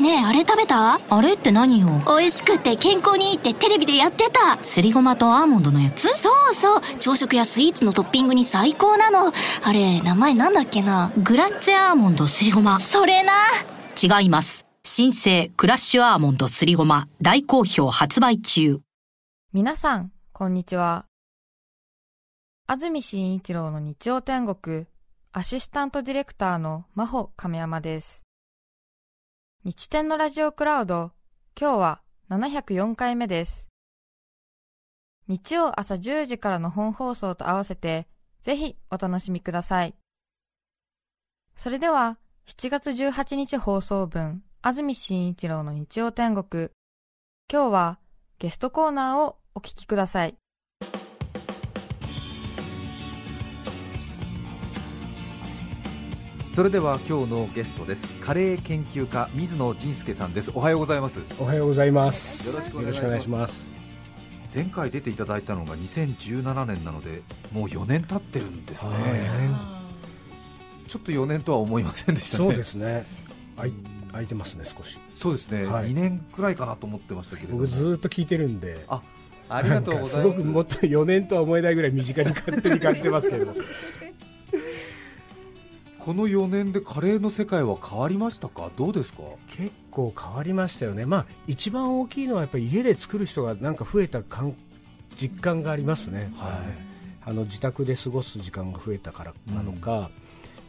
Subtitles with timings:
[0.00, 0.98] ねえあれ食べた？
[1.10, 1.88] あれって何よ？
[2.06, 4.56] 美味しくて健康にいいってテレビでやってた。
[4.64, 6.08] すりごまとアーモンドのやつ？
[6.08, 6.80] そうそう。
[6.98, 9.30] 朝食やスイーツのトッピングに最高なの。
[9.62, 11.12] あれ名前なんだっけな？
[11.18, 12.80] グラッツェアーモンドすりごま。
[12.80, 13.32] それな。
[14.02, 14.64] 違います。
[14.84, 17.06] 新生クラッシュアーモンドすりごま。
[17.20, 18.80] 大好評発売中。
[19.52, 21.04] 皆さんこんにちは。
[22.66, 24.86] 安住紳一郎の日曜天国。
[25.32, 28.19] アシスタントディレクターの真帆亀山です
[29.62, 31.12] 日天のラジオクラウド
[31.54, 33.68] 今日は704回目です。
[35.28, 38.08] 日曜朝10時からの本放送と合わせて
[38.40, 39.94] ぜひお楽しみください。
[41.56, 46.70] それでは7月18日放送分安住紳一郎の日曜天国。
[47.52, 47.98] 今日は
[48.38, 50.36] ゲストコーナーをお聞きください。
[56.52, 58.04] それでは今日のゲストです。
[58.20, 60.50] カレー研究家水野仁介さんです。
[60.52, 61.20] おはようございます。
[61.38, 62.48] おはようございます。
[62.48, 63.68] よろしくお願いします。
[64.52, 68.94] 前回出ていただいたのが2017年なのでもう4年経ってるんですね。
[70.88, 72.44] ちょっと4年とは思いませんでしたね。
[72.44, 73.06] そうですね。
[73.56, 73.72] あい
[74.10, 74.98] 空いてますね少し。
[75.14, 75.90] そうですね、はい。
[75.90, 77.60] 2年くらいかなと思ってましたけれども。
[77.60, 78.84] 僕ずっと聞いてるんで。
[78.88, 79.00] あ
[79.48, 80.40] ありがとうございます。
[80.40, 83.54] すごくもっと4年とは思えないぐらい身近に勝手に感じてますけど
[86.00, 88.70] この4年でカレーの世界は変わりましたか？
[88.76, 89.22] どうですか？
[89.48, 91.06] 結構変わりましたよね。
[91.06, 94.54] まあ一番大きいのはやっぱり家で作る人がなんか増えた感
[95.16, 96.50] 実感がありますね、はい。
[97.26, 100.10] あの自宅で過ごす時間が増えたからなのか、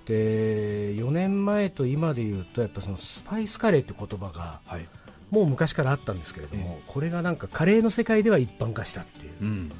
[0.06, 4.86] で4年前と今で言うとやっぱそのスパイスカレーって言葉がはい、
[5.30, 6.84] もう昔からあったんですけれども、え。
[6.88, 9.72] これがなんかカレーの世界では一般化したっていう、うん、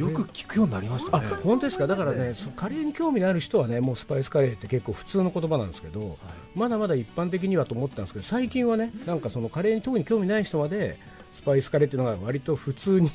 [0.00, 1.86] よく聞くようになりましたあね本当ですか？
[1.86, 6.18] だからねそうカレーに興味のある人はねもうスパイスカレーって結構普通の言葉なんですけど、
[6.54, 10.98] まだまだ一般的にはと思ったんですけど最近はねなんかそのカレーに特に興味ない人まで
[11.34, 13.10] スパイスカレーっていうのが割と普通に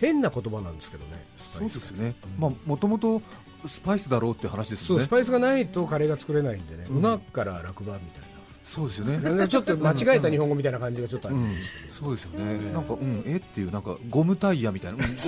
[0.00, 3.20] 変な言葉なんですけどねスそパイスうですね、まあ、もともと
[3.66, 5.00] スパイスだろうっていう話ですよね。
[5.00, 8.22] そうスパイスがないとカレーが作れないんでね、ううんまから落馬みたい
[8.68, 9.16] そうですよね。
[9.16, 15.18] なちょっと間違えた日本語みたいな感じがちょっとあるんですそうですよね、うんなんか、うん、えっていう、なんかゴムタイヤみたいな、うん なんで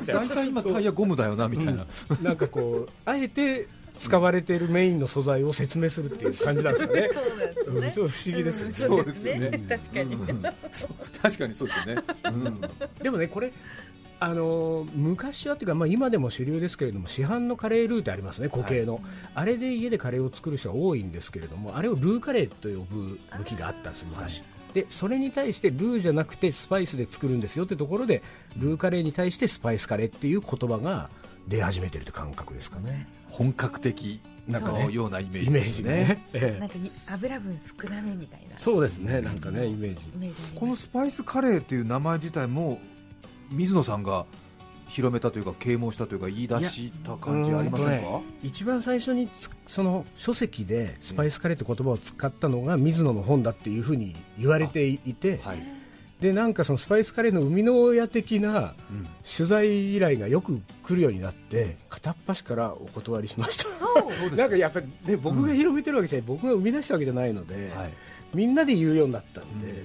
[0.00, 0.16] すよ。
[0.16, 1.86] 大体今、タイヤゴムだよなみたいな、
[2.22, 3.68] なんかこうあえて
[3.98, 7.10] 使われているメインの素材を説明するっていう感じなんですよね。
[7.12, 7.86] そうですね。
[7.86, 9.50] うんちょっと不思議ですよね、そうですよね。
[9.68, 10.42] 確かに、うん。
[11.22, 12.60] 確かにそうですよね、うん。
[13.02, 13.52] でもねこれ
[14.18, 19.00] あのー昔はっていうか、まあ、今でも主流ですけれども市販のカレールーってありますね固形の、
[19.34, 24.42] あれで家でカレーを作る人が多いんですけれどもあれをルーカレーと呼ぶ武器があったんです昔、
[24.74, 28.22] でそれに対してルーじゃなくてスパイスで作るんですよってところで
[28.56, 31.08] ルーカレーに対してスパイスカレーっていう言葉が
[31.48, 33.08] 出始めてるって感覚ですかね。
[33.28, 34.84] 本格的なんかね。
[34.84, 35.82] のようなイメージイメーですね。
[35.82, 36.60] ジね、ええ。
[36.60, 38.58] なんかい油分少なめみたいな。
[38.58, 39.20] そうですね。
[39.20, 40.00] なんかねイメージ。
[40.54, 42.80] このスパイスカレーという名前自体も
[43.50, 44.26] 水野さんが
[44.88, 47.92] 広めたというか啓蒙したというか言い出した感じありませんか？
[47.92, 55.62] うーんと一番最初につその書籍でスパイスカレーって言葉を使ったのが水野の本だっていうふうに言われていて、はい、
[56.20, 59.08] でなんかそのスパイスカレーの生みの親的なうん。
[59.36, 63.66] 取材依頼がよく来るようになって片っ端からお断りしました。
[64.36, 67.92] なんかやっぱり、ね、僕が広めてるわけじゃない、僕が生み出したわけじゃないので、はい。
[68.32, 69.84] みんなで言うようになったんで、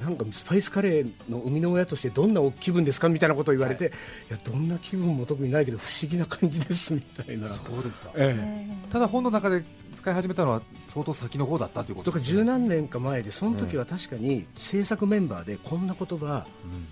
[0.00, 3.92] なんかスパイスカレーの生みの親としてどんな気分ですかみたいなことを言われて、
[4.28, 7.48] い、やどんな気分も特にないけど不思議な感じですみたいな。
[7.48, 8.10] そうですか。
[8.14, 8.92] ええ。
[8.92, 9.64] ただ本の中で
[9.94, 16.46] 使い始めたのは相当先の方だったということとか十何年か前でその時は確かに制作メンバーでこんな言葉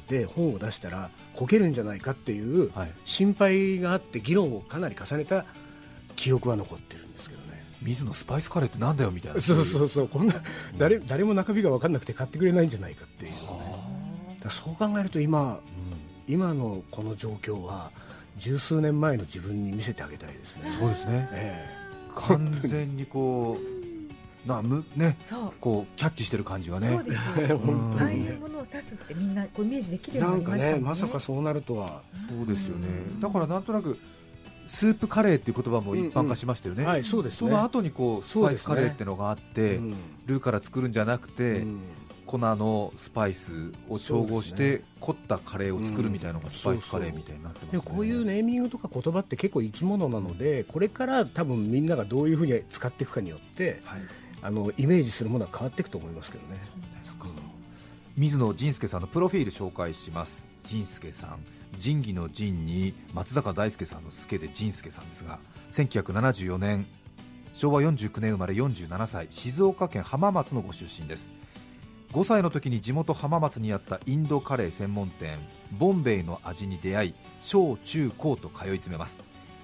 [0.09, 5.45] で本を出したらこけるんじゃないかっていうはい、心配があって議論をかなり重ねた
[6.17, 7.34] 記憶は残ってるんですけど。
[7.34, 7.34] ね
[7.85, 9.41] 水野スパイスカレーってなんだよみたいな。
[9.41, 10.09] そうそうそう。
[10.09, 10.35] こんな
[10.79, 13.31] 誰誰も中身が分かんなくて買ってくれないんじゃないかっていう。
[13.33, 13.37] ね
[14.49, 15.61] そう考えると今
[16.27, 17.91] 今のこの状況は
[18.37, 20.71] 十数年前の自分に見せてあげたいですね。
[20.79, 21.29] そうですね。
[21.33, 21.67] え
[22.15, 23.59] 完全にこ
[24.47, 25.17] うなむね。
[25.25, 25.53] そう。
[25.61, 26.89] こうキャッチしてる感じがね。
[26.89, 27.59] そうですえよ。
[27.59, 30.79] 本当にねああいうものを指すってみんなこうイメージできるようなんかになりましたもんね。
[30.79, 32.03] ねまさかそうなるとは。
[32.29, 32.89] そうですよね。
[33.21, 33.99] だからなんとなく
[34.67, 37.39] スープカレーっていう言葉も一般化しましたよね、はいそうですね。
[37.39, 39.97] その後にこうスパイスカレーってのがあって、うん。
[40.27, 41.81] ルーから作るんじゃなくて、うん。
[42.27, 47.83] 粉のスパイスを調合しそうて凝ったカレーを作るみたいなのがスパイスカレーみたいになってますね。
[47.85, 54.01] こういうネーミングとか言葉って結構生き物なのでこれから多分みんながどういうふうに使っていくかによってはい。
[54.41, 56.61] あのイメージするものは変わっていくと思いますけどね。
[58.17, 60.47] 水野仁介さんのプロフィール紹介します。
[60.65, 61.39] 仁介さん
[61.79, 65.39] 仁義の仁に松坂大輔さんの助で仁介さんですが
[65.73, 66.87] 1974年
[67.53, 71.31] 昭和49年生まれ47歳静岡県浜松のご出身です。
[72.13, 75.37] 5歳の時に地元浜松にあったインドカレー専門店
[75.73, 79.19] ボンベイの味に出会い小中高と通い詰めます。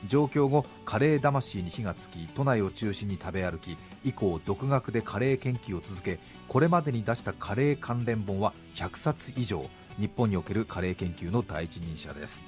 [0.07, 6.19] 上京後カレー魂に火がつき都内を中心に食べ歩き以降独学でカレー研究を続け
[6.49, 9.67] これまでに出したカレー関連本は100冊以上。
[10.01, 12.43] 日本におけるカレー研究の第一人者です。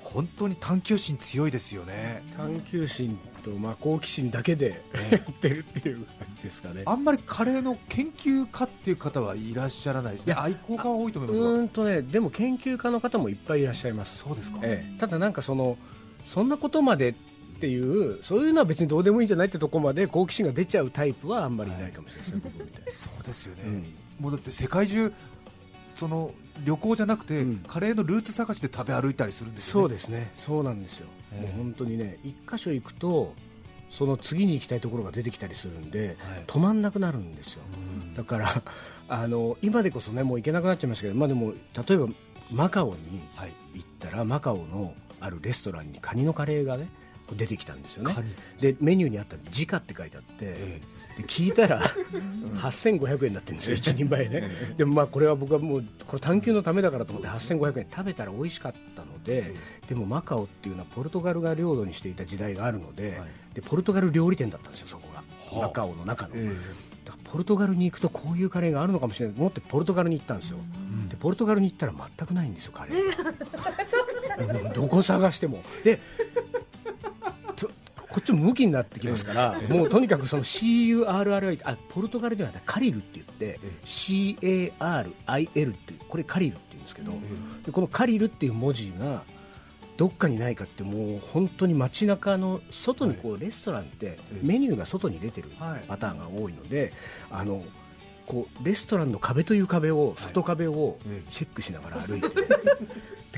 [0.00, 2.22] 本当に探求心強いですよね。
[2.36, 6.82] 探求心と、まあ、好奇心だけでやってるっていう感じですかね。
[6.86, 10.34] あんまりカレーの研究家っていう方はいらっしゃらないですね。
[10.34, 14.18] 愛好家は多いと思いますうんとねでも研究家の方もいっぱいいらっしゃいます。
[14.18, 15.76] そうですか、ええ、ただなんかその
[16.24, 17.14] そんなことまでっ
[17.60, 23.84] ていうそういうのは別にどうでもいいんじゃないってとこまで好奇心が出ちゃうタイプはあんまりいないかもしれないですね、 僕みたいそうですよね、うん
[24.20, 25.12] もうだって世界中
[25.96, 26.32] その
[26.64, 27.56] 旅行じゃなくて、うん。
[27.66, 29.82] カレーのルーツ探しで食べ歩いたりするんですよね。
[29.82, 30.30] そうですね。
[30.36, 31.40] そうなんですよ、ええ。
[31.42, 33.34] もう本当にね一箇所行くと
[33.90, 36.44] その次に行きたいところが出てきたりするんではい。
[36.46, 37.62] 止まんなくなるんですよ。
[38.02, 38.14] うん。
[38.14, 38.48] だから
[39.08, 41.52] あの今でこそねもう行けなくなっちゃいましたけど、まあ、でも
[41.86, 42.08] 例えば
[42.50, 43.52] マカオにはい。
[43.74, 46.88] 行ったらマカオのあるレストランにカニのカレーがね
[47.32, 48.14] 出てきたんですよね。
[48.60, 50.82] でメニューにあった「時価」って書いてあって、えで
[51.22, 51.80] 聞いたら
[52.54, 59.54] 8500円になってるんですよ、1人前ね、でもまあこれは僕はもうこれ探求のためだからと思って8500円食べたら美味しかったので、
[59.88, 63.28] でもマカオっていうのはポルトガルが領土にしていた時代があるので,、はい。
[63.54, 65.18] でポルトガル料理店だったんですよ、そこが、
[65.58, 65.68] はあ。
[65.68, 66.52] マカオの中の、え
[67.04, 69.34] だからポルトガルに行くとこういうカレーがあるのかもしれない。
[69.36, 71.08] と思ってポルトガルに行ったんですよ、ん。
[71.08, 75.62] でポルトガルに行ったら全くないんですよ、カレー どこ探しても。
[75.84, 76.02] でと
[78.14, 84.72] こっちも向きになってきますから、もうとにかくその CURRI あポルトガルではカリルって言って、CARIL
[85.72, 87.10] っていうこれカリルって言うんですけど、
[87.66, 89.24] でこのカリルっていう文字が
[89.96, 95.84] どっかにないかってもう本当に街中の外にこうレストランってメニューが外に出てるはい。
[95.88, 96.92] パターンが多いので、
[97.32, 97.64] あの
[98.26, 101.32] こうレストランの壁という壁を外壁をええ。
[101.32, 102.46] チェックしながら歩いて、で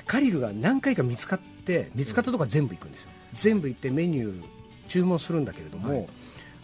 [0.05, 4.56] カリルが何回か見つかって見つかったとこは全部行くんですよ、全部行ってメニュー
[4.87, 6.07] 注文するんだけれども、はい。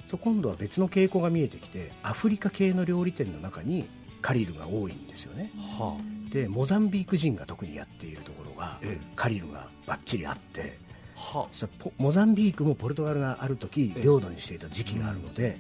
[0.09, 3.89] そう今度は別の傾向が見えてきてアフリカ系の料理店の中に
[4.21, 5.51] カリルが多いんですよね。
[5.79, 5.97] は
[6.31, 9.07] でモザンビーク人が特にやっているところがええ。
[9.17, 10.79] カリルがバッチリあって
[11.17, 11.39] あ。
[11.39, 14.03] はそしたらポモザンビークもポルトガルがある時ええ。
[14.03, 15.59] 領土にしていた時期があるので、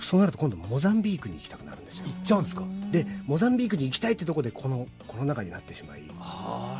[0.00, 2.06] そうなると今度モザンビークに行きたくなるんですよ。
[2.06, 2.64] 行っちゃうんですか？
[2.92, 6.12] でモザンビークに行きたいってところでこのこの中になってしまいあ。
[6.12, 6.75] ららら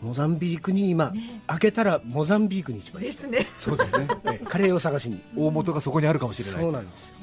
[0.00, 1.12] モザンビークに今、
[1.46, 3.46] 開けたらモザンビークに一番ですね。
[3.54, 4.06] そうですね。
[4.48, 5.20] カレーを探しに。
[5.36, 7.14] 大元がそこにあるかもしれないそうなんですよ。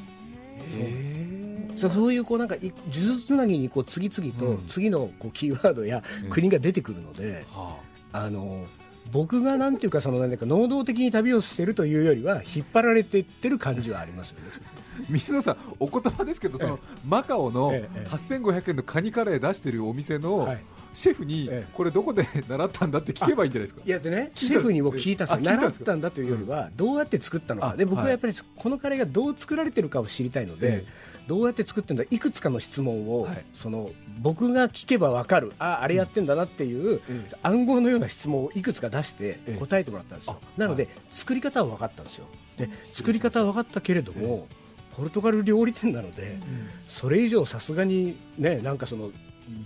[0.82, 4.64] へそうそういうこうなんかい呪術つなぎにこう次々とうん。
[4.68, 7.78] 次のこうキーワードや国が出てくるので、えは
[8.12, 8.30] あ。
[8.30, 8.66] の
[9.12, 14.46] 僕がなんていうかそのなんか能動的に旅をしてるというよりは引っ張られていってる感じはありますよね。
[14.72, 18.08] あ 水野さんお言葉ですけどそのマカオのええ。
[18.10, 20.64] 8500円のカニカレー出してるお店のはい
[20.96, 21.68] シェフにええ。
[21.74, 23.82] これどこで 習ったんだって聞けばいいんじゃないですか。
[23.86, 28.12] いやでね、シェフにも聞いたんです習ったんだというよりは、どうやって作ったのか、あで僕ははい。
[28.12, 30.86] やっぱりこのカレーがどう作られてるかを知りたいので、え
[31.28, 33.46] どうやって作ってるんだ、いくつかの質問を、はい。
[33.54, 39.58] その僕が聞けば分かる、ああれやってんだなっていう、ええ暗号のような質問をいくつか出してええ。
[39.60, 42.26] 答えてもらったんですよ、あなので、作り方は分かったんですよ、
[42.58, 44.48] で作り方は分かったけれども、
[44.96, 46.40] ポルトガル料理店なので、
[46.88, 49.12] それ以上さすがにね、なんかその、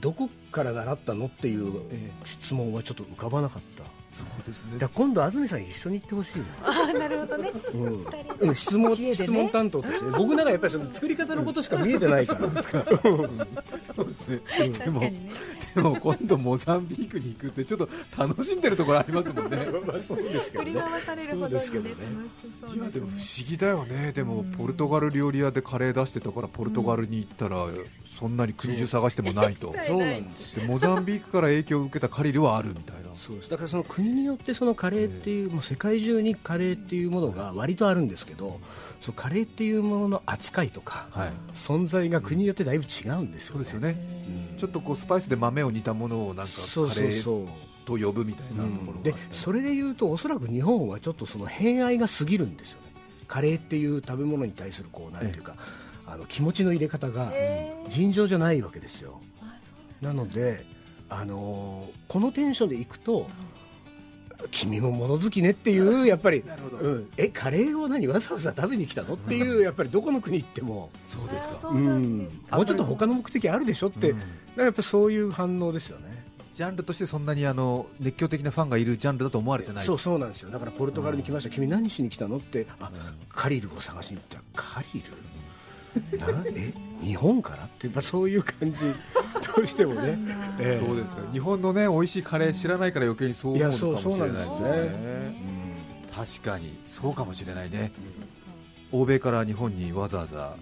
[0.01, 3.98] どこから習ったのっていうえ質問はちょっと浮かばなかった。
[4.09, 4.79] そうですね。
[4.79, 7.51] だ今度安住さん一緒に行ってほしいああなるほどね。
[7.51, 8.05] な、うん。
[8.39, 12.39] うん、質問質問担当として僕なんかやっぱりその作り方のことしか見えてないから。
[13.95, 14.41] そうですね。
[14.79, 15.01] でも
[15.75, 19.67] でも今度モザンビークに行くってちょっと楽しんでるところありますもんね。
[19.85, 22.75] まあそうですけど振りね回されるほどにね楽しそうですけどね。
[22.75, 24.11] いやでも不ね思議だよね。
[24.11, 27.67] でもポルトガル料理屋でカレー出してたからポルトガルに行ったら
[28.05, 29.73] そんなに国中探してもないと。
[29.85, 30.61] そうなんですよ。
[30.61, 33.09] でモザンビークから影響を受けたカリルはあるみたいな。
[33.13, 33.49] そうです。
[33.49, 38.59] だからその国によってそのカレーっていう、もう世界中にカレーっていうものが割とあるんですけど
[39.01, 41.31] そのカレーっていうものの扱いとか、はい。
[41.53, 43.55] 存在が国によってだいぶ違うんですよね。
[43.55, 43.95] そうですよね。
[44.51, 44.57] うん。
[44.57, 46.59] ちょっとこうスパイスで豆を煮たものをなんかカ
[46.99, 47.47] レー
[47.85, 52.93] と呼ぶみたいなところがでそれで言うとおそらく日本はちょっとその偏愛が過ぎるんですよね。
[53.27, 55.55] カレーっていう食べ物に対するこうなんていうか、
[56.07, 57.31] あの気持ちの入れ方が
[57.87, 59.21] 尋常じゃないわけですよ。
[60.01, 60.65] なので、
[61.09, 63.27] あのーこのテンションでいくと
[64.51, 66.43] 君も物好きねっていう やっぱり。
[66.81, 71.69] うん、えカレーを何わざわざ食べに来たのっていうやっぱりどこの国行っても、そうですか。
[71.69, 74.19] うなんもうちょっと他の目的あるでしょって、うん。
[74.63, 76.19] やっぱりそういう反応ですよね。
[76.53, 79.85] ジャンルとしてそんなにあの熱狂的なファンがいるジャンルだと思われてない。
[79.85, 80.51] そうそうなんですよ。
[80.51, 82.67] だからポルトガルに来ました、君何しに来たのって。
[82.79, 82.91] あ
[83.29, 84.35] カリルを探しに行った。
[84.37, 85.05] らカリル？
[85.09, 85.28] な
[86.45, 88.79] え日本からってやっぱそういう感じ。
[89.55, 90.17] どうしてもね、
[90.59, 90.85] ええ。
[90.85, 94.93] そうですか日本のね美味しいカレー知らないから余計にそう思うのかもしれないですいやそうそうなんです
[95.39, 95.59] ね。
[96.15, 96.77] 確かに。
[96.85, 97.91] そうかもしれないね。
[98.91, 100.55] 欧米から日本にわざわざ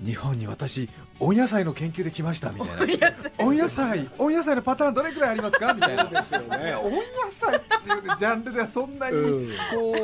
[0.00, 0.88] 日本に私
[1.20, 3.12] 温野菜の研究で来ましたみたいな。
[3.38, 4.08] 温野菜。
[4.18, 6.74] 温野菜のパターンどれくらいありますかみたいなですよね。
[6.82, 9.56] 温野菜っていうジャンルではそんなにうん。
[9.72, 9.94] こ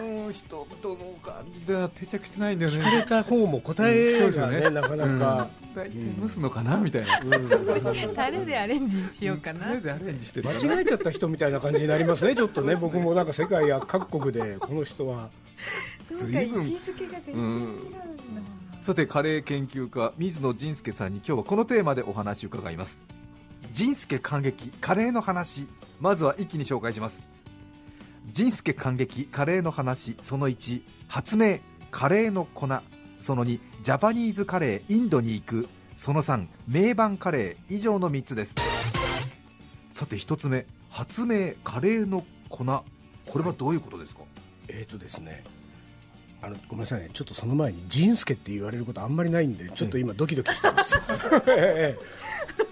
[0.00, 2.78] う、うん人との感じでは定着してないんだよね。
[2.78, 5.48] 聞かれた方も答えがね,、なかなか、
[6.20, 7.20] 蒸すのかなみたいな。
[8.14, 9.66] タレでアレンジしようかな。
[9.66, 10.48] タレでアレンジしてる。
[10.48, 12.76] 間違えちゃった人みたいな感じになりますねちょっとね。
[12.76, 15.28] 僕もなんか世界や各国でこの人は。
[16.14, 17.82] そうか位置づけが全然違うんだ、
[18.82, 23.00] さてカレー研究家水野仁介さんに今日はこのテーマでお話を伺います。
[23.72, 25.68] 仁介感激カレーの話
[26.00, 27.22] まずは一気に紹介します。
[28.32, 31.60] 仁介感激カレーの話その1発明
[31.92, 32.66] カレーの粉
[33.20, 38.56] その2ジャパニーズカレーインドに行くその3名盤カレー以上の3つです。
[39.90, 42.64] さて1つ目発明カレーの粉。
[42.64, 44.22] これはどういうことですか？
[44.66, 45.44] えーとですね
[46.42, 47.10] あのごめんなさいね。
[47.12, 51.00] ちょっとその前に仁助って言われることあんまりないんでちょっと今ドキドキしてます。
[51.46, 51.96] え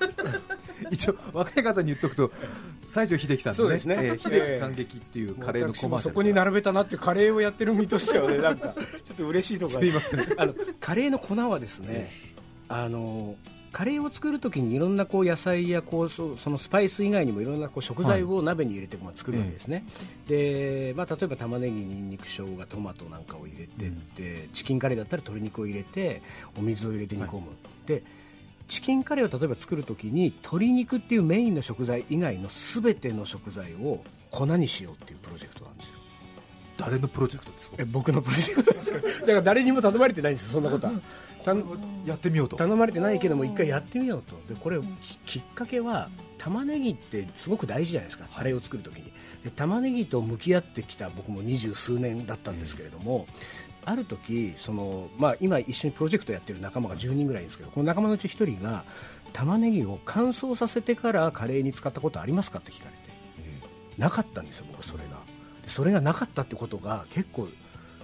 [0.90, 2.32] 一応若い方に言っとくと
[2.88, 3.80] 西城秀樹さんのねね。
[3.86, 8.74] えー秀樹感激っていうえカレーのコマーシャルそこに並べたなってカレーをやってる身としてはねなんか
[9.04, 10.20] ちょっと嬉しいところすいません。
[10.40, 12.10] あのカレーの粉はですね、
[12.68, 13.36] あの
[13.72, 19.84] カレーを作るときにいろんなこう野菜やこうそそのスパイス以外にもいろんなこう食材を鍋に入れてまあ作るわけですね、
[20.26, 26.22] でまあ、例えば玉ねぎ、にんにく、生姜トマトなんかを入れてって、チキンカレーだったら鶏肉を入れて
[26.58, 27.42] お水を入れて煮込む、
[27.86, 28.02] で
[28.68, 35.94] チキンカレーを例えば作るときに鶏肉っていうメインの食材以外のすべての食材を粉にしようっていうプロジェクトなんですよ。
[36.76, 37.76] 誰のプロジェクトですか？
[37.78, 38.98] え僕のプロジェクトですか？
[38.98, 40.92] ら だから誰にも頼まれてないんですよそんなことは。
[41.44, 41.64] たん
[42.06, 42.56] やってみようと。
[42.56, 44.36] 頼まれてないけども一回やってみようと。
[44.52, 48.26] でこれききっかけは玉ねぎってすごく大事じゃないですか。
[48.34, 49.12] カレーを作るときに。
[49.44, 53.26] で玉ねぎと向き合ってきた僕も二十数年だったんですけれども、
[53.84, 58.84] ある時その、まあ、今一緒にプロジェクトやってる仲間が10人ぐらいいるんですけどこの仲間のうち1人が
[59.32, 63.10] 玉ねぎを乾燥させてからカレーに使ったことありますかって聞かれて、
[63.96, 65.10] なかったんですよ僕それが。
[65.62, 67.48] でそれがなかったってことが結構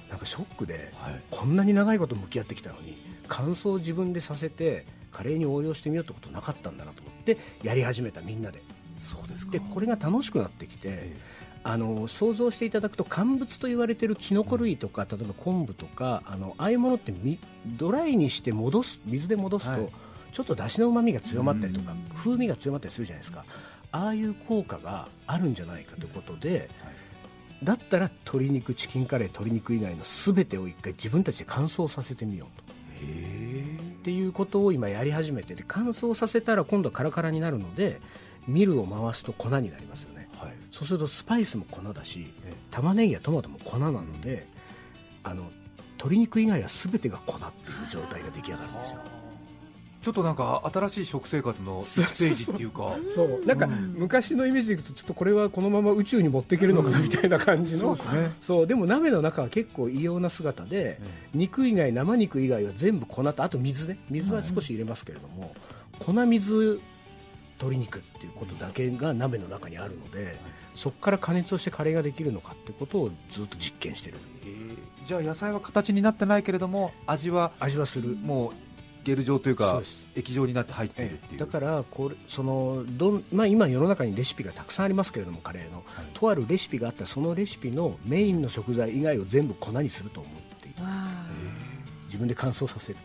[0.09, 1.23] なんかショックで、はい。
[1.31, 2.97] こんなに長いこと向き合ってきたのに
[3.29, 8.63] 乾燥を自分でさせてカレーに応用してみようってことなかったんだなと思ってやり始めたみんなで。
[9.01, 9.53] そうですか。
[9.53, 11.15] でこれが楽しくなってきて、
[11.63, 19.91] あの想像していただくと乾物と言われているキノコ類とか例えば昆布とかあのああいうものってみドライにして戻す水で戻すと、はい。
[20.33, 21.99] ちょっと出汁のうまみが強まったりとかうん。
[22.15, 23.45] 風味が強まったりするじゃないですか。
[23.93, 26.69] ああいう効果があるんじゃないかということで、
[27.63, 32.66] だったら鶏肉チキンカレー鶏肉以外の全てを一回自分たちで乾燥させてみようと。
[32.97, 38.01] っていうことを今やり始めてで乾燥させたら今度はカラカラになるので
[38.47, 40.29] ミルを回すと粉になりますよね。
[40.39, 40.53] はい。
[40.71, 44.47] そうするとスパイスも粉だしええ玉ねぎやトマトも粉なので
[45.25, 45.51] あの
[45.99, 49.01] 鶏肉以外は全てが粉っていう状態が出来上がるんですよ
[50.07, 52.95] ちょっとなんか新しい食生活のステージっていうか。
[53.13, 53.45] そう。
[53.45, 58.31] なんか昔のイメージでいくとちょっとこれはこのまま宇宙に持っていけるのかなみたいな感じの、そうですね。
[58.41, 58.67] そう。
[58.69, 61.01] でも鍋の中は結構異様な姿で、
[61.35, 63.99] 肉以外生肉以外は全部粉とあと水ね。
[64.09, 65.57] 水は少し入れますけれども、
[65.99, 66.81] 粉水
[67.59, 70.39] 鶏肉っていうことだけが鍋の中にあるので、
[70.77, 74.19] そこから加熱をしてカレーができるのかってことをずっと実験してる。
[74.45, 78.17] えーじゃあ野菜は形になってないけれども味は味はする。
[78.21, 78.53] もう
[79.07, 79.81] ゲル状というか
[80.17, 81.41] 液状になって入っているっていう。
[81.41, 90.83] だからこれそのどん、まあ、今世の中にレシピがたくさんありますけれどもカレーの、とあるレシピがあったらそのレシピのメインの食材以外を全部粉にすると思っていて
[92.07, 92.99] 自分で乾燥させる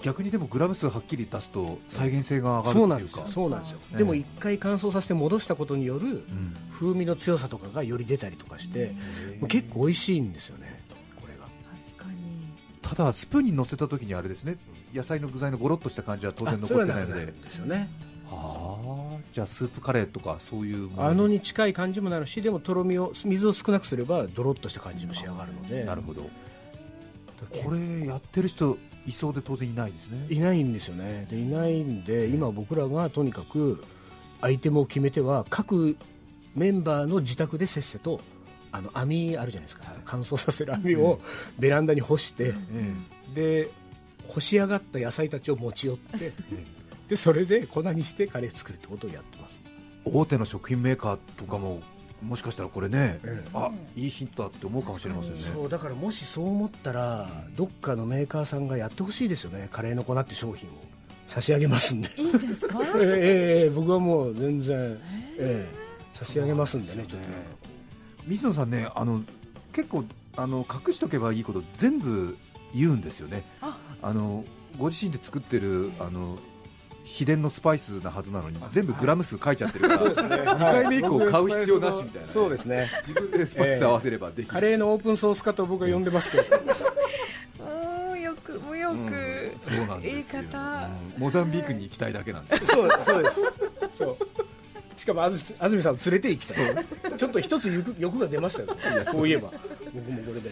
[0.00, 3.98] 逆にでもグラム数はっきり出すと再現性が上がるそうなんですっていうかよそうなんですよ、ええ。
[3.98, 6.56] でも一回乾燥させて戻したことによるうん。
[6.70, 8.94] 風味の強さとかがより出たりとかして、
[9.48, 10.80] 結構美味しいんですよね
[11.20, 11.46] これが。
[11.96, 12.18] 確かに。
[12.80, 14.58] ただスプーンに乗せた時にあれですね
[14.94, 17.26] 野菜の具材のゴロッとした感じは当然残ってないので。
[17.26, 17.88] ですよね。
[18.30, 19.18] ああ。
[19.32, 21.08] じゃあスープカレーとかそういうもの。
[21.08, 25.84] あのに近い感じもなるしでもとろみを水を少なくすればドロッとした感じも仕上がるので。
[25.84, 26.22] なるほど。
[27.62, 28.76] これやってる人
[29.06, 30.26] いそうで当然いないですね。
[30.28, 31.26] いないんですよね。
[31.30, 33.82] でいないんで今僕らがとにかく
[34.40, 35.96] アイテムを決めては各
[36.54, 38.20] メンバーの自宅でせっせと
[38.70, 41.20] あの網あるじゃないですか、乾燥させる網を
[41.58, 42.94] ベランダに干して、え。
[43.34, 43.70] で
[44.28, 46.32] 干し上がった野菜たちを持ち寄って
[47.08, 49.58] でそれで粉にしてカレー作るってことをやってます。
[50.04, 51.80] 大手の食品メーカーとかも
[52.22, 53.48] もしかしたらこれね、ええ。
[53.54, 55.40] あいいヒントだって思うかもしれませんね。
[55.40, 59.68] そうだからもしそう思ったらどっかのメーカーさんがやってほしいですよね。
[59.72, 60.72] カレーの粉って商品を。
[61.28, 62.08] 差し上げますんで。
[62.16, 62.80] いいんですか？
[62.96, 64.98] ええええ僕はもう全然、え。
[65.38, 65.66] え
[66.14, 67.04] 差し上げますんでね。
[67.06, 67.28] ちょっと。
[68.26, 69.22] 水野さんねあの
[69.72, 70.04] 結構
[70.36, 72.36] あの隠しとけばいいこと全部
[72.74, 73.44] 言うんですよね。
[73.60, 73.76] あ。
[74.02, 74.44] あの
[74.78, 76.38] ご自身で作ってるあの
[77.04, 82.26] 秘伝のスパイスなはずなのに全部グラム数書いちゃってるから、そうですね2回目以降買う必要なしみたいな。
[82.26, 82.88] ね、そうですね。
[83.06, 86.44] 自分でスパイス合わせればできる、カレーのオープンソース化と僕は呼んでますけど。
[87.64, 89.52] もうよくもうよく、うん。
[89.58, 90.42] そうなんですよ。
[90.42, 90.58] 言い方。
[90.58, 92.60] うんモザンビークに行きたいだけなんです。
[92.60, 93.42] よそうそうです。
[93.90, 94.16] そう。
[94.98, 96.86] しかも安住さんを連れて行きたい。
[97.16, 99.04] ちょっと一つ欲欲が出ましたよ。
[99.10, 99.50] こういえば。
[99.94, 100.50] 僕もこれで。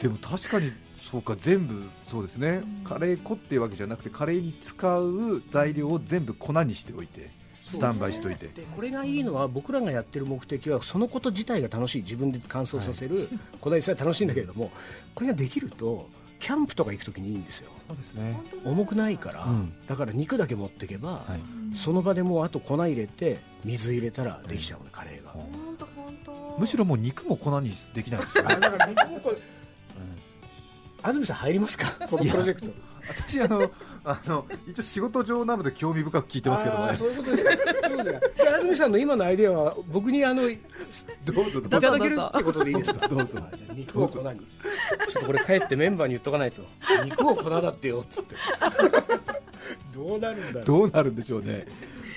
[0.00, 0.72] でも確かに
[1.10, 7.30] そうか全部そうですね、カレー粉っていうわけじゃなくてカレーに使う材料を全部粉にしておいて
[7.62, 8.46] スタンバイしておいて。
[8.48, 12.02] でこれがいいのは僕らがやってる目的はそのこと自体が楽しい。
[12.02, 13.28] 自分で乾燥させる
[13.60, 14.70] 粉にすれば楽しいんだけれども
[15.14, 16.08] これができると
[16.38, 17.70] キャンプとか行くときにいいんですよ。
[17.88, 18.38] そうですね。
[18.64, 19.72] 重くないから、うん。
[19.86, 21.76] だから肉だけ持ってけば、はい。
[21.76, 25.48] その場でもうあと粉入れて水入れたらできちゃうねカレーが、本
[25.78, 28.54] 当本当むしろもう肉も粉にできないですよね。
[28.54, 29.36] あだから僕も
[31.06, 31.86] 安住さん入りますか？
[32.08, 32.68] このプロジェクト。
[33.08, 33.70] 私あの
[34.04, 37.50] あの一応仕事上なので興味深く聞いてますけどもねそういうことですか。
[38.56, 40.58] 安住さんの今のアイデアは僕にあのい
[41.24, 41.68] どうぞどうぞ。
[41.68, 43.06] ただけるってことでいいですか？
[43.06, 43.26] どうぞ。
[43.36, 46.62] あじゃあ肉を粉にちょっとこれ帰ってメンバーに言っとかないと。
[47.04, 48.34] 肉を粉だってよっつって。
[49.94, 50.64] どうなるんだろう。
[50.64, 51.66] どうなるんでしょうね。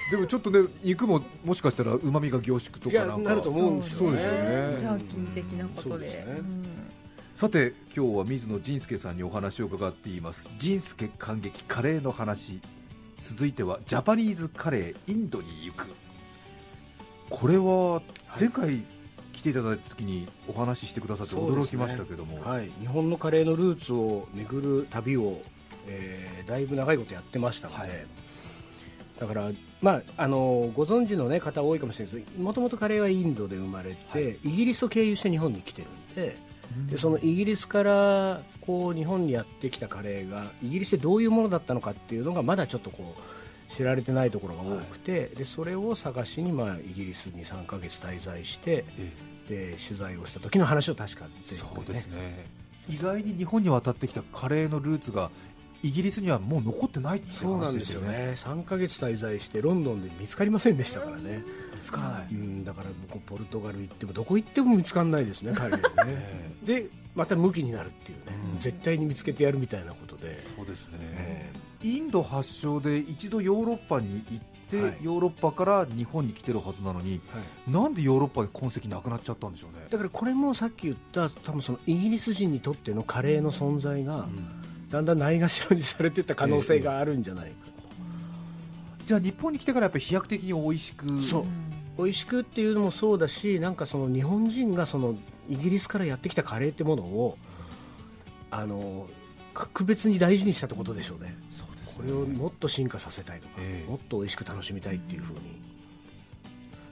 [0.09, 3.29] でもちょっとね肉ももしかしたらうまみが凝縮とかなんか。
[3.29, 4.63] なると思うんですよそうですよね。
[4.81, 5.89] 邪気的なことで。
[5.89, 6.25] そうですね
[7.39, 10.49] さて今日は水野仁介さんにお話を伺っています。
[10.57, 12.59] 仁介感激カレーの話。
[13.23, 15.87] 続いてはジャパニーズカレーインドに行く。
[17.29, 18.01] これは
[18.37, 18.83] 前回
[19.31, 25.41] 来ていただいた時にお話ししてくださって驚きましたけども、はい、日本のカレーのルーツを巡る旅を、
[25.87, 27.89] えーだいぶ長いことやってましたので、はい。
[29.17, 29.49] だから、
[29.81, 32.37] まあ、あのご存知の、ね、方多いかもしれないです。
[32.37, 36.48] もともとカレーはインドで生まれて、イギリスを経由して日本に来てるんで
[36.87, 49.11] でそのイギリスからこう日本にやってきたカレーがイギリスでどういうものだったのかっていうのがまだちょっとこう知られてないところが多くて、でそれを探しに、まあ、イギリスに3ヶ月滞在してえ
[49.49, 52.45] で取材をした時の話を確か全そう部ですね。
[52.87, 55.29] 意外に日本に渡ってきたカレーのルーツが
[55.81, 58.25] イギリスにはもう残ってないってそうな話んですよですよね。
[58.27, 65.83] ね3ヶ月滞在してロンドンで見つかりませんでしたからね、見つからない、うん、だから僕ポルトガル行ってもどこ行っても見つかんないですね彼ね。
[66.05, 68.59] えでまた向きになるっていうね、うん。
[68.59, 70.39] 絶対に見つけてやるみたいなことで。
[70.39, 71.51] え、そうですね、え
[71.83, 74.97] インド発祥で一度ヨーロッパに行って、はい。
[75.01, 77.71] ヨーロッパから日本に来てるはずなのにはい。
[77.71, 79.87] なんでヨーロッパで痕跡なくなっちゃったんでしょうね。
[79.89, 84.27] だからこれもさっき言った多分そのイギリス人にとってのカレーの存在が
[84.89, 87.55] だんだんないがしろにされてった可能性があるんじゃないか
[89.05, 91.21] じゃあ日本に来てからやっぱり飛躍的に美味しく。
[91.23, 91.45] そう。
[91.97, 95.15] 美味しくっていうのもそうだしなんかその日本人がその
[95.49, 97.37] イギリスからやってきたカレーってものを
[98.51, 99.07] あの
[99.53, 101.35] 格別に大事にしたってことでしょうね。
[101.51, 103.89] そうですこれをもっと進化させたいとか、ええ。
[103.89, 105.39] もっと美味しく楽しみたいっていうふうに、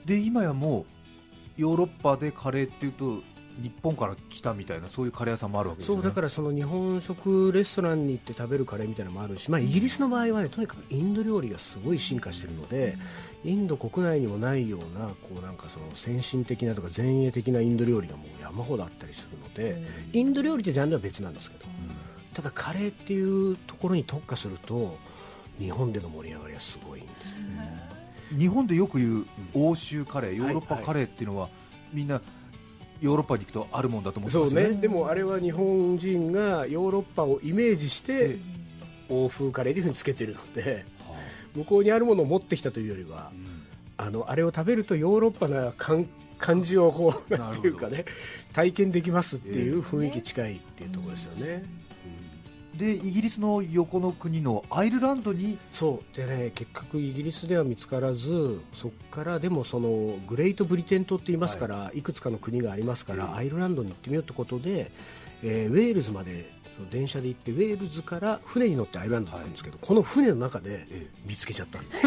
[0.04, 3.22] で今やもうヨーロッパでカレーっていうと
[3.60, 6.02] 日本から来たみたいなそういうカレー屋さんもあるわけですよね。
[6.02, 12.96] そうだからその日本食レストランに行って食べるカレーみたいなのもあるし、まあ、イギリスの場合はねとにかくインド料理がすごい進化してるので、
[13.44, 21.64] インド国内にもないようなこうなんかその先進的なとか前衛的なインド料理がもう山ほどあったりするので、インド料理ってジャンルは別なんですけど、
[22.34, 24.96] ただカレーっていうところに特化すると
[25.58, 31.48] 日本での盛り上がりはすごいんですよ日本でよく言う欧州カレーヨーロッパカレーっていうのは、
[31.92, 32.20] みんな
[33.00, 34.70] ヨーロッパに行くとあるもんだと思ってますよね。
[34.70, 34.80] ね。
[34.80, 38.38] でもあれは日本人がヨーロッパをイメージして
[39.08, 41.14] 欧風カレーというふうにつけてるのでは
[41.54, 43.32] 向こうにあるものを持ってきたというよりは
[43.96, 46.06] あのあれを食べるとヨーロッパな感
[46.38, 48.04] 感じをこうなんていうかね
[48.52, 51.87] 体験できますっていう雰囲気近いっていうところですよね、あ
[52.78, 55.58] でイギリスの横の国のアイルランドに。
[55.70, 56.16] そう。
[56.16, 64.92] でね結局イギリスでは見つからずそこからでもそのグレートブリテン島って言いますから、い、くつかの国がありますから、アイルランドに行ってみようってことで、
[65.42, 66.50] えーウェールズまで
[66.90, 70.86] 電車で行ってウェールズから船に乗ってアイルランドに行くんですけど、この船の中で
[71.26, 72.02] 見つけちゃったんです、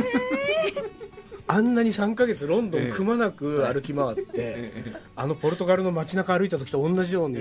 [1.52, 4.72] あんなに3ヶ月ロンドンくまなく歩き回って、
[5.18, 7.38] あのポルトガルの街中歩いた時と同じように、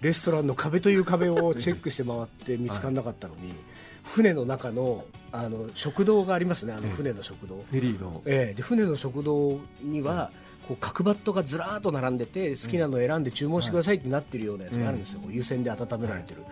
[0.00, 3.54] レストランの壁という壁をチェックして回って見つからなかったのに、
[4.02, 5.04] 船の中の
[5.36, 8.22] あの食堂がありますねあの船の食堂、フェリーの。
[8.24, 8.54] ええ。
[8.54, 10.30] で船の食堂には、
[10.68, 16.42] こう角バットがずらーっと並んでて好きなの選んで注文してくださいってなってるようなやつがあるんですよ、湯煎で温められてる、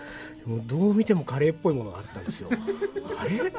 [0.44, 2.50] でもどう見てもカレーっぽいものがあったんですよ。
[3.16, 3.52] あれ？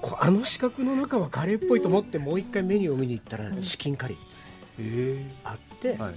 [0.00, 4.18] こあの四角の中はカレーっぽいと思ってもう一回メニューを見に行ったらチキンカリー。
[4.78, 6.14] えあって、えはい。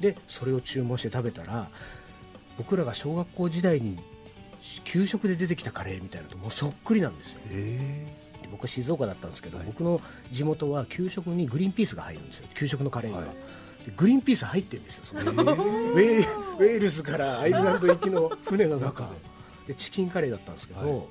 [0.00, 1.68] でそれを注文して食べたら
[2.56, 3.98] 僕らが小学校時代に
[4.84, 7.40] 給食で出てきたカレーみたいなのともうそっくりなんですよ。
[7.50, 8.06] え
[8.42, 9.66] で僕は静岡だったんですけど、はい。
[9.66, 12.48] 僕の地元は給食にグリーンピースが入るんですよ。
[12.54, 13.86] 給食のカレーには、はい。
[13.86, 15.22] でグリーンピース入ってるんですよその。
[15.22, 19.08] ウェールズからアイルランド行きの船の中。
[19.66, 21.08] でチキンカレーだったんですけど、も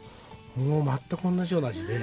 [0.56, 2.00] う全く同じような味で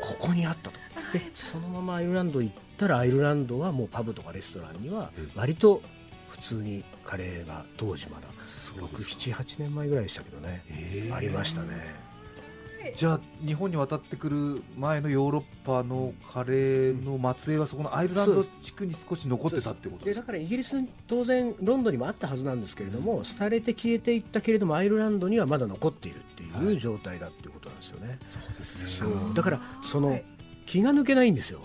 [0.00, 0.78] ここにあったと。
[1.12, 5.82] でそのままアイルランド行ったらアイルランドはもうパブとかレストランには割と
[6.30, 8.28] 普通にカレーが当時まだ
[8.76, 12.12] 678年前ぐらいでしたけどね、ええありましたね。
[12.96, 20.20] じゃあ日本に渡ってくる前のヨーロッパのカレーの末裔はそこのアイルランド地区に少し残ってたってことですか？
[20.20, 29.10] でだからイギリスに当然ロンドンにもあったはずなんですけれども、廃れて消えていったけれどもアイルランドにはまだ残っているっていう状態だっていうことなんですよね、そうですそう。
[29.32, 30.20] だからその、
[30.66, 31.60] 気が抜けないんですよ。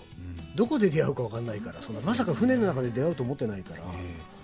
[0.54, 3.84] どこで出会うか分かんないからそのまさか船の中で出会うと思ってないから、い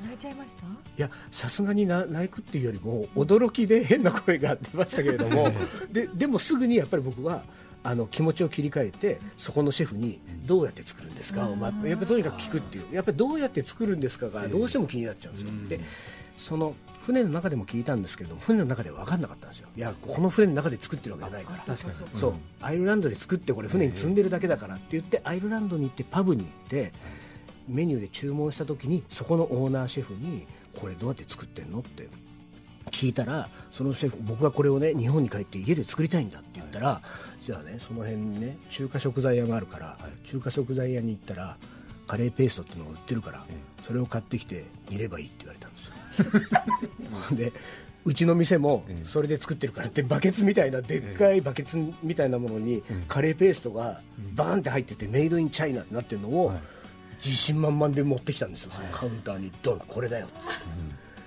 [0.04, 0.62] 泣いちゃいました？
[0.96, 5.50] やさすがにな泣くっていうよりも驚きで変な声が出ましたけれども
[5.90, 7.42] ででもすぐにやっぱり僕は
[7.82, 12.94] あの気持ちを切り替えてそこのシェフにどうやって作るんですか、お前やっぱりとにかく聞くっていう。
[12.94, 15.84] やっぱりどうやって作るんですかがどうしても気になっちゃうんですよ、で
[16.38, 19.68] その船の中でも聞いたんですけれども船の中では分かんなかったんですよ。
[19.76, 21.74] いやこの船の中で作ってるわけじゃないから。
[21.76, 22.34] 確かにそう。
[22.62, 26.92] アイルランドで作ってこれ船に積んでるだけだからって言ってアイルランドに行ってパブに行って
[27.68, 30.46] メニューで注文した時にそこのオーナーシェフに
[30.78, 31.80] これどうやって作ってんの？
[31.80, 32.08] って
[32.90, 37.00] 聞いたらそのシェフ僕がこれをね日本に帰って家で作りたいんだって言ったら、
[37.40, 41.56] じゃあねその辺にね中華食材屋があるから、中華食材屋に行ったら
[42.06, 43.46] カレーペーストっていうのが売ってるから、
[43.82, 45.86] それを買ってきて煮ればいいって言われたんです
[47.32, 47.36] よ。
[47.36, 47.52] で
[48.04, 54.02] うちの店もそれで作ってるからってバケツみたいなでっかいバケツみたいなものにカレーペーストが
[54.34, 56.52] バーンって入っててメイドインチャイナってなってるのを
[57.24, 58.70] 自信満々で持ってきたんですよ。
[58.72, 60.52] そのカウンターにドンこれだよっつって。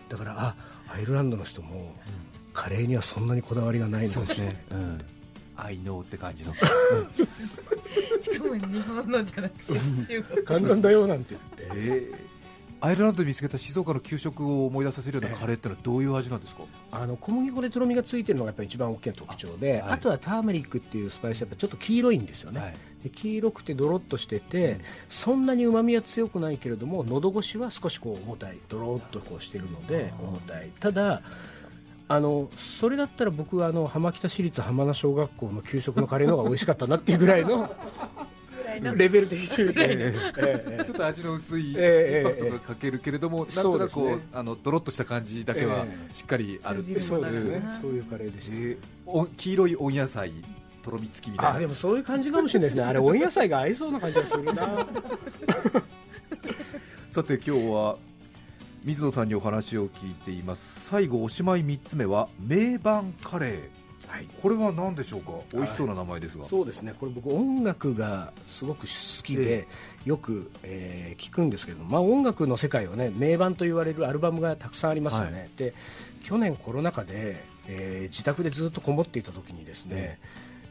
[0.10, 0.56] だからあ
[0.90, 1.96] アイルランドの人も
[2.54, 5.02] カレーにはそんなにこだわりがないのかもしれないうん、
[5.58, 6.54] I know って感じの。
[6.56, 6.62] し
[8.38, 10.44] かも日本のじゃなくて中国。
[10.44, 11.80] 簡単だよなんて言って。
[11.80, 12.28] えー。
[12.80, 20.00] アイルランドで見つけた静岡の給食を思い出させるようなカレーってのはどういう味なんですか、あの小麦粉でとろみがついてるのがやっぱり一番大きな特徴であ,、はい。
[20.00, 24.80] とはターメリックっていうスパイスやっぱちょっと黄色いんですよね、はいで黄色くてドロッとしてて、
[25.10, 28.58] そんなにうまみは強くないけれども喉越しは少しこう重たい。
[28.70, 30.70] ドロッとこうしてるので重たい。
[30.80, 31.22] ただ
[32.10, 37.70] あのそれだったら僕はあの浜北市立浜名小学校の給食のカレーの方が美味しかったなっていうぐらいの
[38.96, 40.84] レベル的に言うと、えええ。
[40.86, 44.28] ちょっと味の薄いインええパクトがかけるけれども、なんとなくこうね。
[44.34, 46.98] あのドロッとした感じだけはえしっかりあるっていう。
[46.98, 47.44] えそうです。
[47.44, 48.78] ねうんそういうカレーでした、えー
[49.10, 50.34] お黄色い温野菜
[50.88, 51.56] とろみ付きみたいな。
[51.58, 52.84] あでもそういう感じかもしれないですね。
[52.84, 54.54] あれ温野菜が合いそうな感じがするな。
[57.10, 57.98] さて今日は
[58.86, 60.88] 水野さんにお話を聞いています。
[60.90, 63.70] 最後おしまい3つ目は名盤カレー。
[64.08, 64.28] はい。
[64.42, 65.34] これは何でしょうか？
[65.52, 66.94] 美味しそうな名前ですが、そうですね。
[66.98, 69.68] これ僕音楽がすごく好きで、
[70.06, 75.74] よく、えー聞くんですけど、まあ、音楽の世界はね名盤と言われるアルバムがたくさんありますよね、はで
[76.24, 80.20] 去年コロナ禍で、えー自宅でずっとこもっていた時にですね、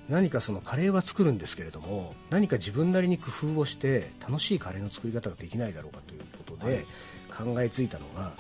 [0.09, 6.87] 何かそのカレーは作るんですけれども何か自分なりに工夫をして楽しいカレーの作り方ができないだろうかということで、
[7.37, 8.33] 考えついたのが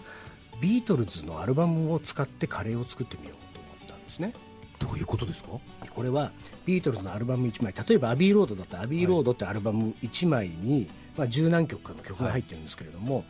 [0.61, 4.33] ビートルズのアルバムを使ってカレーを作ってみようと思ったんですね。
[4.79, 5.49] どういうことですか？
[5.91, 6.31] これは
[6.67, 13.25] ビートルズのアルバム1枚例えば「アビーロード」だったら「アビーロード」ってアルバム1枚に、まあ、十何曲かの曲が入ってるんですけれども、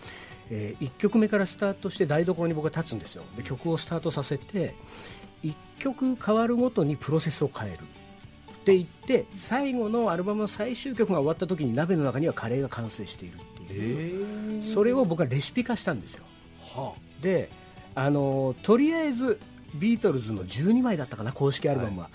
[0.51, 3.23] え1曲目からスタートして台所に僕は立つんですよ。
[3.37, 4.75] で曲をスタートさせて
[5.43, 7.79] 1曲変わるごとにプロセスを変える
[8.67, 16.25] って言って最後のアルバムの最終曲が終わった時に鍋の中にはカレーが完成しているっていう、それを僕はレシピ化したんですよ。
[16.75, 17.49] はで
[17.95, 19.39] あのとりあえず
[19.77, 22.11] ビートルズの12枚だったかな公式アルバムは、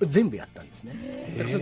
[0.00, 0.94] 全部やったんですね。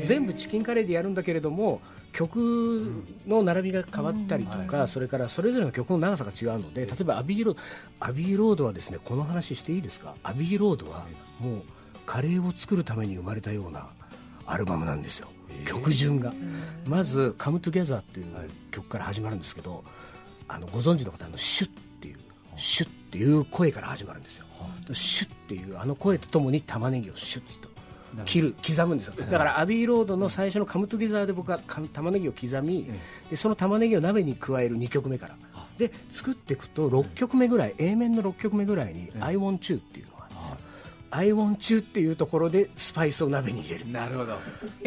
[0.05, 7.61] 全部チキンカレーでやるんだけれども曲の並びが変わったりとか、それからそれぞれの曲の長さが違うので例えばアビーロード
[8.01, 10.15] アビーロードはですねこの話していいですか？
[10.23, 11.05] アビーロードは
[11.41, 11.63] もう
[12.07, 13.89] カレーを作るために生まれたような
[14.51, 15.29] アルバムなんですよ、
[15.67, 16.35] 曲順が、
[16.85, 18.27] まず「Come Together」っていう
[18.71, 19.85] 曲から始まるんですけど、
[20.49, 22.17] あのご存知の方あのシュッっていう
[22.57, 24.47] シュッっていう声から始まるんですよ、
[24.93, 27.69] シュッっていうあの声とともに玉ねぎをシュッと
[28.25, 29.15] 切る刻むんですよ。
[29.17, 32.91] だからアビーロードの最初のカムトゥゲザーで僕はか玉ねぎを刻み、
[33.31, 35.37] でその玉ねぎを鍋に加える2曲目から。
[35.79, 40.07] で作っていくと6曲目ぐらい A 面の6曲目ぐらいに「I want you」っていう
[41.11, 43.91] のがあるんですよ I want you っていうところでスパイスを鍋に入れる。
[43.91, 44.39] なるほど。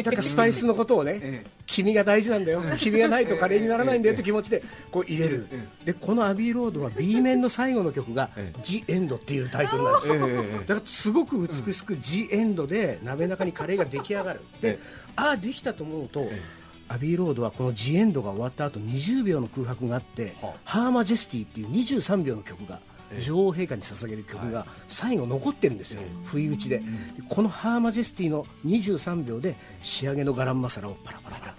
[0.02, 1.50] だからスパイスのことをね、ええ。
[1.66, 5.46] 君が大事なんだよ、君がないとカレーにならないんだよって気持ちでこう入れる、
[5.84, 10.08] でこのアビーロードは B 面の最後の曲がええ「ジ・エンド」っていうタイトルなんです。
[10.08, 14.40] よ、だからすごく美しく「ジ・エンド」で鍋中にカレーが出来上がる。
[14.60, 14.78] でええ。
[15.16, 16.42] ああできたと思うと、え
[16.88, 26.84] アビーロードはこの「ジ・エンド」が終わった後20秒の空白があっては「ハーマジェスティ」っていう23秒の曲がええ女王陛下に捧げる曲が最後残ってるんですよ、不意打ちで,で
[27.28, 31.54] この「ハーマジェスティ」の23秒で仕上げのガランマサラをパラパラパラ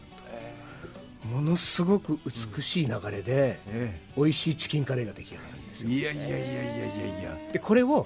[1.31, 2.19] ものすごく
[2.55, 5.89] 美しい流れでえ美味しいチキンカレーが出来上がるんですよ。
[5.89, 7.37] えいやいやいやいやいやいや。
[7.51, 8.05] でこれを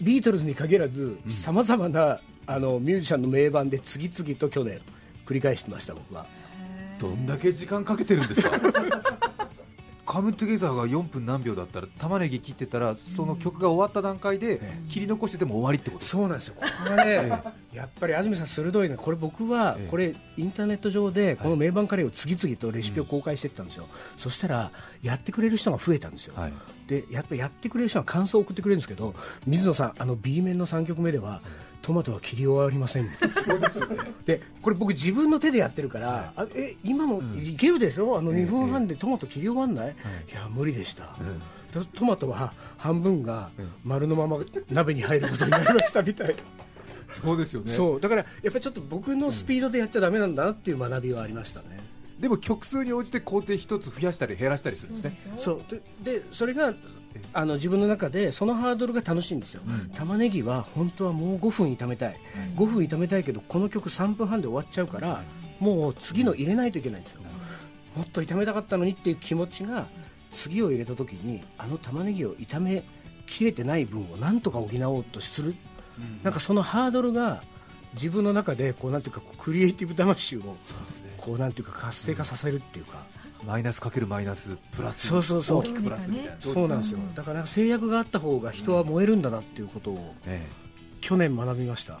[0.00, 4.80] ビートルズに限らずさまざまなあのミュージシャンの名盤で次々と去年
[5.26, 6.26] 繰り返してました僕は。
[6.98, 8.58] どんだけ時間かけてるんですか？
[10.08, 16.04] カムトゥゲザーが4分何秒だったら玉ねぎ切ってたらその曲が終わった段階で切り残してても終わりってこと？
[16.06, 16.54] そうなんですよ。
[16.58, 17.42] ここがね
[17.74, 18.96] やっぱり安住さん鋭いね。
[18.96, 19.88] これ僕はええ。
[19.90, 26.52] これインターネット上でこの名盤カレーを次々とレシピを公開していったんですよ、そしたらやってくれる人が増えたんですよ、はい。
[26.86, 29.14] でやっぱりやってくれる人は感想を送ってくれるんですけど
[29.46, 31.42] 水野さんあの B 面の3曲目では
[31.80, 33.08] トマトは切り終わりません。
[33.08, 33.96] そうですよね。
[34.26, 38.18] でこれ僕自分の手でやってるから、あえ今のいけるでしょ？
[38.18, 40.34] あの2分半でトマト切り終わんない、い。
[40.34, 41.14] や無理でした、
[41.72, 43.50] トトマトは半分が
[43.84, 44.38] 丸のまま
[44.70, 46.34] 鍋に入ることになりましたみたいな。
[47.08, 47.70] そうですよね。
[47.72, 48.00] そう。
[48.00, 51.80] だからやっぱりちょっと僕のスピードでやっちゃだめなんだなっていう学びはありましたね、
[52.20, 55.34] でも曲数に応じて工程一つ増やしたり減らしたりするんですね。
[55.38, 55.62] そう。
[56.02, 56.74] ででそれが
[57.32, 59.62] あの自分の中でそのハードルが楽しいんですよ、
[59.94, 62.16] 玉ねぎは本当はもう5分炒めたい、
[62.56, 65.22] 5分炒めたいけどこの曲3分半で終わっちゃうから
[65.60, 67.20] もう次の入れないといけないんですよ、
[67.96, 69.86] もっと炒めたかったのにっていう気持ちが
[70.30, 72.82] 次を入れた時にあの玉ねぎを炒め
[73.26, 75.54] きれてない分をなんとか補おうとする、
[76.22, 77.42] なんかそのハードルが
[77.94, 80.56] 自分の中でこうなんていうかこうクリエイティブ魂を
[81.16, 83.04] こうなんていうか活性化させるっていうか、
[83.44, 85.58] マイナスかけるマイナスプラスそうそうそう。
[85.58, 86.36] 大きくプラスみたいな。
[86.40, 86.98] そうなんですよ。
[87.14, 90.68] だから制約があった方が人は燃えるんだなっていうことをええ。
[91.00, 92.00] 去年学びました。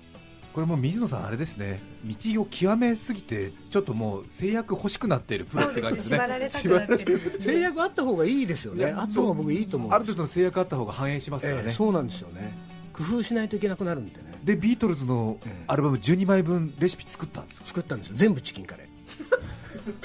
[0.52, 1.80] これもう水野さんあれですね。
[2.04, 6.16] 道を極めすぎてちょっともう制約欲しくなっているプロって感じですね。
[6.16, 7.18] 縛られたくなってる。
[7.38, 8.86] 制約あった方がいいですよね。
[8.86, 12.56] あった方が僕いいと思うんある程度の制約あった方が反映しますからね、ええそうなんですよね。
[12.92, 14.28] 工夫しないといけなくなるんでね。
[14.42, 17.62] でビートルズのアルバム12枚分レシピ作ったんですよ。
[17.66, 18.16] 作ったんですよ。
[18.16, 18.88] 全部チキンカレー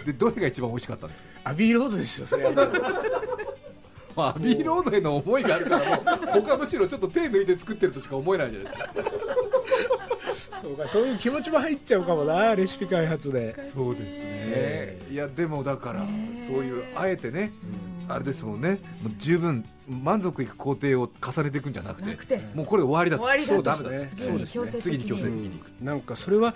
[0.06, 2.52] でどれが一番美味しかったんですか、アビーロードですよそれは。
[4.16, 6.02] まあ、アビーロードへの思いがあるからも
[6.40, 10.60] う他むしろちょっと手抜いて作ってるとしか思えないじゃないですか。
[10.62, 13.56] そうかそういう気持ちも入っちゃうかもなレシピ開発で。
[13.74, 15.00] そうですね。
[15.12, 16.06] いやでもだから
[16.48, 17.52] そういうあえてね
[18.08, 18.80] あれですもんね。
[19.02, 22.40] もう十分満足いく工程を重ねていくんじゃなくてなくて。
[22.54, 23.24] もうこれで終わりだと。
[23.24, 24.16] 終わりだそうダメだと。
[24.16, 26.56] 次に強制的次に強制的ににいくなんかそれは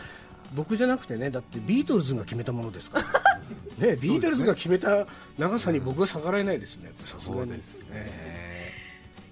[0.53, 3.05] 僕じゃなくてねだってビートルズが決めたものですから。
[3.77, 5.05] ねビートルズが決めた
[5.37, 6.91] 長さに僕は逆らえないですね。
[6.95, 8.57] そうですね。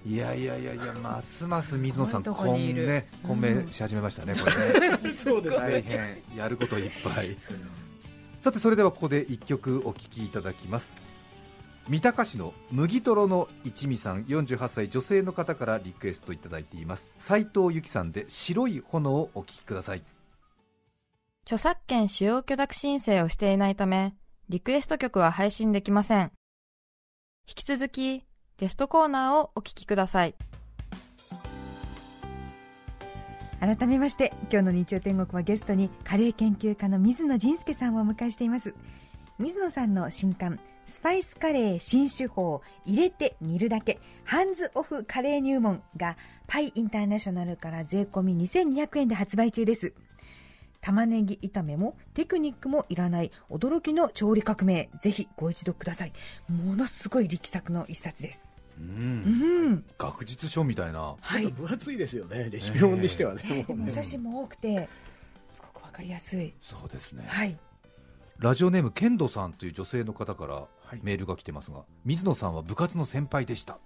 [0.06, 2.86] いやいやいやいやますます水野さんすごいとこにいる。
[2.86, 4.98] ね混迷し始めましたねこれね。
[5.12, 7.36] そうです大変やることいっぱい。
[8.40, 10.92] さてそれではここで一曲お聴きいただきます。
[11.88, 17.10] 三鷹市の麦とろの一味さん48歳女性の方からリクエストいただいています。
[17.18, 20.02] 斉藤由貴さんで白い炎をお聴きください
[21.46, 24.16] 著作権使用許諾申請をしていないため、
[24.48, 26.32] リクエスト曲は配信できません。
[27.46, 28.24] 引き続き、
[28.58, 30.34] ゲストコーナーをお聞きください。
[33.60, 38.74] 改めまして今日の日曜天国はゲストにカレー研究家の水野仁介さんをお迎えしています
[39.38, 49.94] 水野さんの新刊スパイスカレー新手法入れて煮るだけハンズオフカレー入門がパイインターナショナルから税込み2200円で発売中です
[50.80, 54.88] 玉ねぎ炒めもテクニックもいらない驚きの調理革命。
[55.00, 56.12] ぜひご一読ください。
[56.48, 58.48] ものすごい力作の一冊です。
[58.78, 58.86] うん。
[58.86, 59.84] うん。
[59.98, 61.16] 学術書みたいな。
[61.30, 62.48] ちょっと分厚いですよね。
[62.50, 64.88] レシピ本にしてはね、 でもお写真も多くて
[65.50, 66.54] すごくわかりやすい。
[66.62, 67.24] そうですね。
[67.26, 67.58] はい。
[68.38, 71.00] ラジオネームケンドさんという女性の方からはい。
[71.02, 73.78] メールが来てますが、水野さんは部活の先輩でした。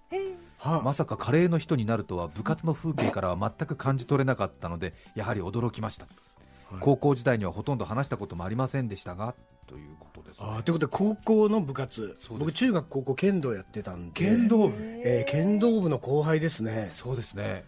[0.62, 6.29] まさかカレーの人になるとは部活の風景からは全く感じ取れなかったのでやはり驚きました、はい
[6.78, 9.34] 高校時代にはほとんど話したこともありませんでしたが
[9.66, 12.16] ということです、あーということで高校の部活。
[12.30, 14.12] 僕中学高校剣道やってたんで。
[14.12, 14.74] 剣道部。
[14.78, 16.90] えー剣道部の後輩ですね。
[16.92, 17.64] そうですね。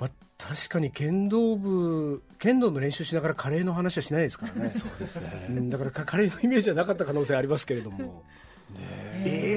[0.00, 4.70] まあ、確かに剣道部剣道の練習しながらカレーの話はしないですからね。
[4.74, 8.24] そうですね、だからカレーのイメージはなかった可能性ありますけれども
[8.76, 9.08] え。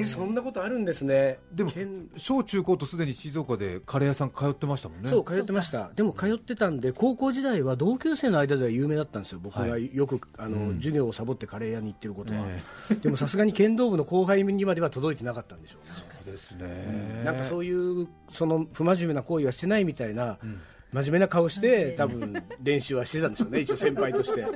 [0.02, 1.38] ー、そんなことあるんですね。
[1.52, 1.70] でも
[2.16, 5.08] 小中高とすでに静岡でカレー屋さん通ってましたもんね。
[5.08, 5.90] そう通ってました。
[5.94, 9.40] でも通ってたんで高校時代は同級生の間では有名だったんですよ。
[9.42, 12.40] 僕がよく、あの、うん、授業をサボってカレー屋に行ってることは、
[13.02, 15.88] でもさすがに剣道部の後輩にまでは届いてなかったんでしょう。
[15.88, 15.94] ね
[16.24, 20.60] そうですね、なんかそういうその不真面目な行為はしてないみたいな、うん。
[20.92, 23.60] 真面目な顔して多分練習はしてたんでしょうね。
[23.60, 24.46] 一応先輩として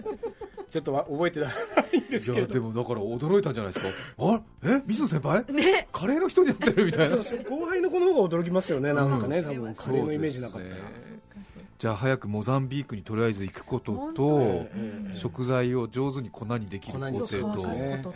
[0.70, 1.50] ちょっと覚えてな
[1.92, 2.46] いんですけど。
[2.46, 3.92] でもだから驚いたんじゃないですか。
[4.18, 4.82] あえ？
[4.86, 7.16] 水野先輩、ね、カレーの人になってるみたいな。
[7.48, 8.92] 後輩の子の方が驚きますよね。
[8.92, 10.74] なんかね、うん、多分カレーのイメージなかったら、
[11.78, 14.66] じゃあ早くモザンビークにとりあえず行くことと、
[15.14, 18.14] 食材を上手に粉にできる工程と、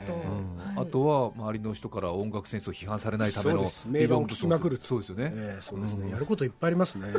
[0.76, 6.68] あとは周りの人から音楽センスを批判されないための名盤を聞きまくるそうですよね、えー、そうですね、やることいっぱい。
[6.68, 7.12] ありますね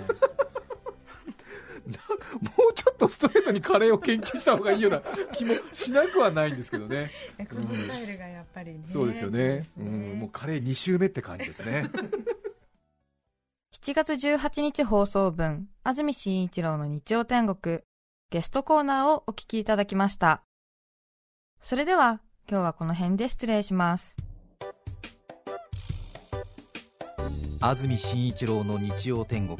[2.41, 5.02] もうちょっとストレートにカレーを研究した方がいいような
[5.34, 7.12] 気もしなくはないんですけどね。
[7.50, 8.84] このスタイルがやっぱりね。
[8.88, 9.67] そうですよね。
[9.78, 11.89] うん、もうカレー2週目って感じですね。
[13.74, 17.80] 7月18日放送分、安住紳一郎の日曜天国、
[18.30, 20.44] ゲストコーナーをお聞きいただきました。
[21.62, 24.15] それでは、今日はこの辺で失礼します。
[27.60, 29.58] 安住紳一郎の日曜天国。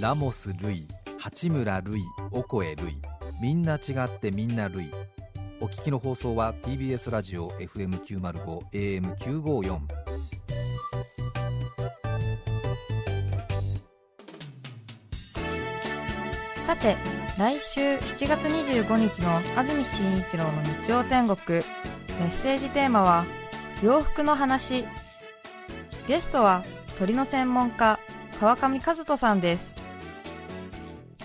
[0.00, 0.86] ラモス・ルイ
[1.18, 2.96] 八村塁オコエ塁
[3.42, 4.88] みんな違ってみんな塁。
[5.60, 9.80] お聞きの放送は TBS ラジオ FM905 AM954
[16.62, 16.94] さて
[17.36, 21.58] 来週7月25日の安住紳一郎の日曜天国。
[22.20, 23.24] メッセージテーマは
[23.82, 24.84] 洋服の話。
[26.06, 26.62] ゲストは
[27.00, 27.98] 鳥の専門家
[28.38, 29.77] 川上和人さんです。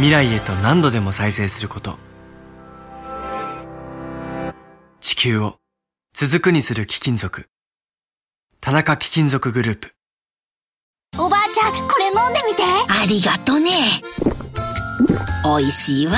[0.00, 1.98] 未来へと何度でも再生すること。
[4.98, 5.56] 地球を
[6.14, 7.50] 続くにする貴金属。
[8.62, 9.92] 田中貴金属グループ。
[11.18, 12.62] おばあちゃんこれ飲んでみて。
[12.88, 13.72] ありがとね。
[15.44, 16.14] おいしいわ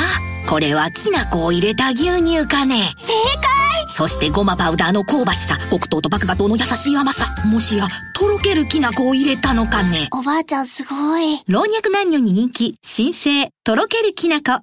[0.49, 2.93] これはきな粉を入れた牛乳かね。
[2.97, 3.53] 正解。
[3.89, 5.59] そしてごまパウダーの香ばしさ。
[5.69, 7.27] 黒糖と麦芽糖の優しい甘さ。
[7.47, 10.09] もしやとろけるきな粉を入れたのかね。
[10.13, 11.43] おばあちゃんすごい。
[11.47, 12.77] 老若男女に人気。
[12.83, 14.63] 新生とろけるきな粉